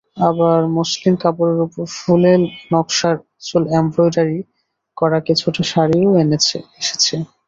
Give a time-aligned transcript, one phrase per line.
[0.23, 2.41] আবার মসলিনের কাপড়ের ওপরে ফুলেল
[2.71, 4.39] নকশার উজ্জ্বল এমব্রয়ডারি
[4.97, 6.11] করা কিছু শাড়িও
[6.19, 7.15] এসেছে।